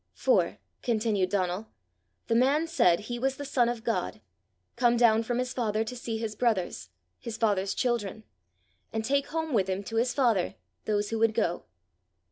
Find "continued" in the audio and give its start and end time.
0.81-1.29